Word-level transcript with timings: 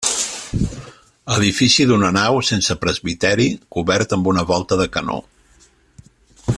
Edifici 1.33 1.85
d’una 1.91 2.09
nau, 2.17 2.39
sense 2.49 2.77
presbiteri, 2.85 3.47
cobert 3.77 4.17
amb 4.17 4.31
una 4.35 4.45
volta 4.53 4.79
de 4.83 4.89
canó. 4.97 5.23